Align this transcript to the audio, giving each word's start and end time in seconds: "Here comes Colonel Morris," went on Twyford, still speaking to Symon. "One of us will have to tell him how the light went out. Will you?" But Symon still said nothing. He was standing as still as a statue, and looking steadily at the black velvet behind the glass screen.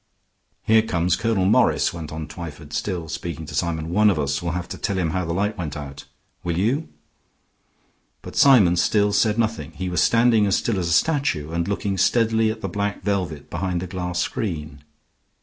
"Here 0.63 0.81
comes 0.81 1.15
Colonel 1.15 1.45
Morris," 1.45 1.93
went 1.93 2.11
on 2.11 2.25
Twyford, 2.27 2.73
still 2.73 3.07
speaking 3.07 3.45
to 3.45 3.53
Symon. 3.53 3.89
"One 3.91 4.09
of 4.09 4.17
us 4.17 4.41
will 4.41 4.53
have 4.53 4.67
to 4.69 4.77
tell 4.79 4.97
him 4.97 5.11
how 5.11 5.25
the 5.25 5.31
light 5.31 5.59
went 5.59 5.77
out. 5.77 6.05
Will 6.43 6.57
you?" 6.57 6.89
But 8.23 8.35
Symon 8.35 8.77
still 8.77 9.13
said 9.13 9.37
nothing. 9.37 9.73
He 9.73 9.89
was 9.89 10.01
standing 10.01 10.47
as 10.47 10.55
still 10.57 10.79
as 10.79 10.87
a 10.87 10.91
statue, 10.93 11.51
and 11.51 11.67
looking 11.67 11.99
steadily 11.99 12.49
at 12.49 12.61
the 12.61 12.67
black 12.67 13.03
velvet 13.03 13.51
behind 13.51 13.79
the 13.79 13.85
glass 13.85 14.17
screen. 14.17 14.81